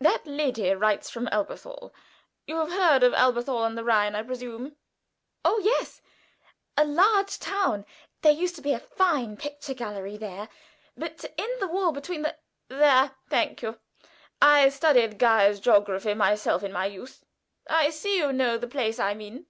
[0.00, 1.92] "That lady writes from Elberthal.
[2.46, 4.74] You have heard of Elberthal on the Rhine, I presume?"
[5.44, 6.00] "Oh, yes!
[6.78, 7.84] A large town.
[8.22, 10.48] There used to be a fine picture gallery there;
[10.96, 12.36] but in the war between the"
[12.68, 13.78] "There, thank you!
[14.40, 17.26] I studied Guy's geography myself in my youth.
[17.68, 19.44] I see you know the place I mean.